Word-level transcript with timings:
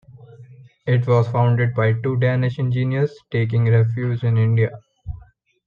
It 0.87 1.05
was 1.05 1.27
founded 1.27 1.75
by 1.75 1.93
two 1.93 2.17
Danish 2.17 2.57
engineers 2.57 3.15
taking 3.29 3.69
refuge 3.69 4.23
in 4.23 4.35
India. 4.35 4.71